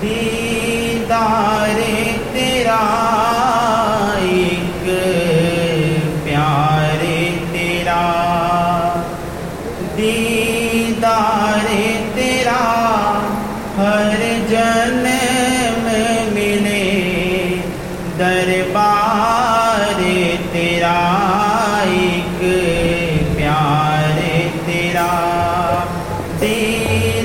दीदार 0.00 1.59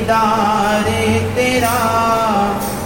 दीदार 0.06 0.88
तेरा 1.36 1.78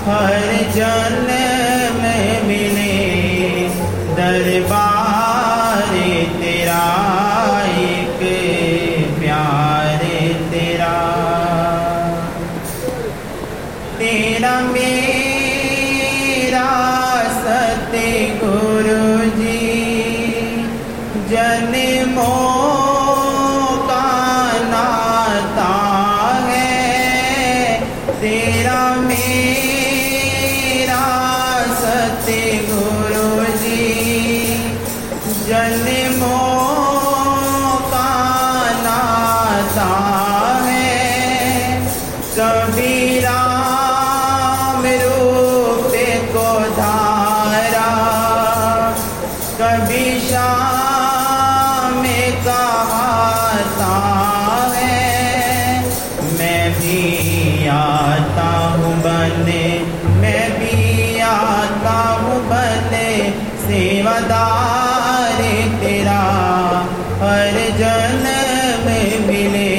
हर 0.06 0.46
जन्म 0.76 2.04
मिले। 2.48 2.96
दरबार 4.20 5.92
तेरा 6.40 6.86
एक 7.80 8.22
प्यार 9.20 10.00
तेरा। 10.52 10.96
तेरा 14.00 14.60
मेरा 14.72 14.99
सेवादार 64.50 65.42
तेरा 65.82 66.22
हर 67.22 67.56
जन्म 67.80 68.86
मिले। 69.28 69.70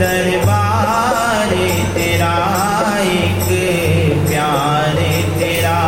दरबार 0.00 1.52
तेरा 1.94 2.32
एक 3.00 3.48
प्यार 4.28 4.96
तेरा। 5.38 5.78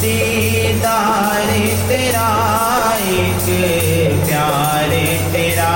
दीदार 0.00 1.48
तेरा 1.88 2.28
एक 3.08 3.46
प्यार 4.26 4.90
तेरा। 5.32 5.72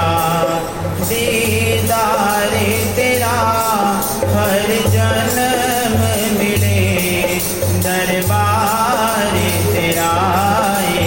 दीदार 1.01 2.57
तेरा 2.97 3.37
हर 4.37 4.69
जन्म 4.89 6.01
मिले। 6.39 6.79
दरबार 7.83 9.35
तेरा 9.73 10.13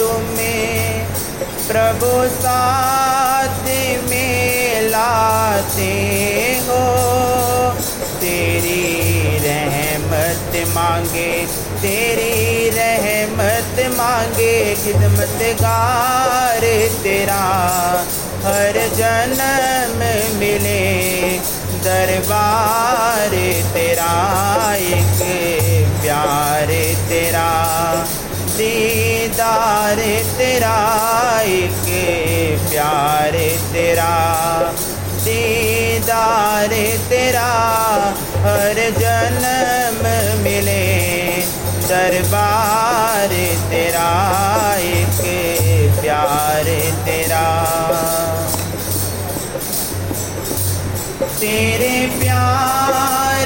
तुम्हें 0.00 1.06
प्रभु 1.68 2.10
साथ 2.34 3.66
में 4.10 4.82
लाते 4.82 5.90
हो। 6.68 6.78
तेरी 8.20 9.38
रहमत 9.38 10.56
मांगे, 10.68 11.30
तेरी 11.82 12.70
रहमत 12.70 13.80
मांगे, 13.96 14.74
खिदमत 14.74 15.42
गार 15.60 16.66
तेरा 17.02 17.44
हर 18.44 18.80
जन्म 18.94 19.98
मिले। 20.38 20.80
दरबार 21.84 23.36
तेरा 23.74 24.12
एक 24.74 25.22
प्यार 26.02 26.72
तेरा 27.08 27.48
दीदार 29.30 29.96
तेरा, 30.38 30.76
एक 31.40 31.84
प्यार 32.70 33.32
तेरा। 33.72 34.14
दीदार 35.24 36.70
तेरा, 37.10 37.52
हर 38.36 38.74
जन्म 38.98 40.02
मिले। 40.42 40.86
दरबार 41.88 43.28
तेरा, 43.70 44.10
एक 44.78 45.20
प्यार 46.00 46.64
तेरा। 47.06 47.46
तेरे 51.40 52.06
प्यार 52.20 53.39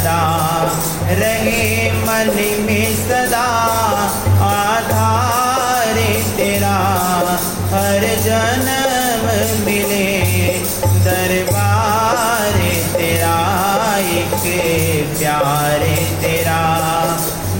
सदा, 0.00 0.62
रहे 1.10 1.90
मन 1.92 2.30
में 2.64 2.94
सदा, 2.94 3.48
आधार 4.44 5.94
तेरा, 6.36 6.76
हर 7.72 8.06
जन्म 8.20 9.26
मिले, 9.64 10.08
दरबार 11.04 12.58
तेरा, 12.96 13.36
एक 13.98 14.40
प्यार 15.18 15.84
तेरा, 16.22 16.62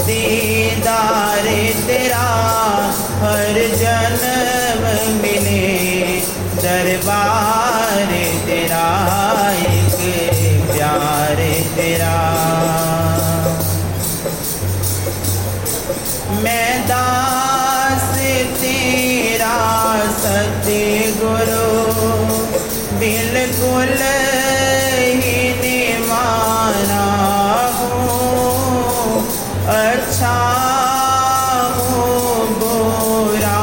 दीदार 0.07 1.53
तेरा। 1.87 2.60
बिल्कुल 23.11 23.89
ही 25.23 25.53
दीवाना 25.53 27.05
हूँ। 27.79 29.29
अच्छा 29.67 30.37
हूँ, 31.77 32.49
बुरा 32.49 33.63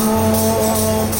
हूँ। 0.00 1.12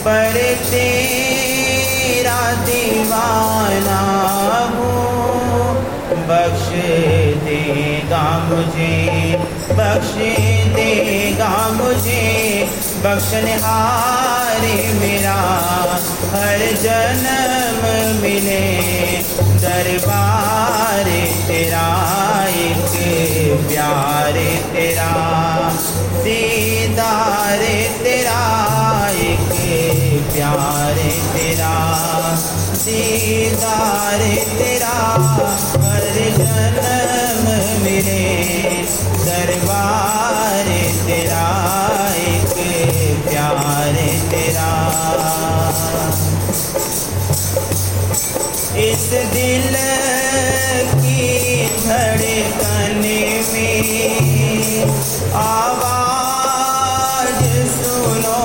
पर 0.00 0.32
तेरा 0.70 2.52
दीवाना 2.52 4.00
हूँ। 4.74 5.84
बख्श 6.26 6.68
देगा 7.44 8.38
मुझे, 8.38 8.94
बख्श 9.70 10.14
देगा 10.74 11.68
मुझे। 11.68 12.24
बख्शनिहार 13.04 14.21
मेरा, 14.92 15.34
हर 16.32 16.60
जन्म 16.82 17.82
मिले। 18.22 18.64
दरबार 19.62 21.04
तेरा 21.48 21.86
एक 22.48 22.92
प्यार 23.68 24.32
तेरा, 24.72 25.10
दीदार 26.24 27.58
तेरा 28.04 28.42
एक 29.10 29.50
प्यार 30.32 30.96
तेरा, 31.34 31.74
दीदार 32.84 34.20
तेरा, 34.58 34.96
हर 35.84 36.14
जन्म 36.38 37.46
मिले। 37.84 38.22
दरबार 39.24 39.71
इस 48.82 49.08
दिल 49.32 49.74
की 50.94 51.66
धड़कन 51.78 53.00
में 53.52 53.82
आवाज़ 55.40 56.22
सुनो 57.72 58.40